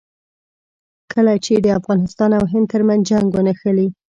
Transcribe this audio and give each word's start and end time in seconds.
کله 1.11 1.33
چې 1.45 1.53
د 1.65 1.67
افغانستان 1.79 2.29
او 2.39 2.43
هند 2.51 2.65
ترمنځ 2.73 3.01
جنګ 3.09 3.27
ونښلي. 3.31 3.87